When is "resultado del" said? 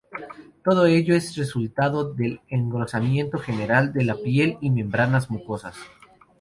1.37-2.41